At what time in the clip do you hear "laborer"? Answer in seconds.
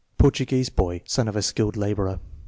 1.77-2.19